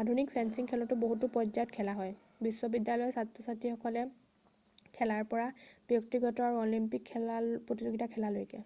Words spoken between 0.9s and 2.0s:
বহুতো পৰ্যায়ত খেলা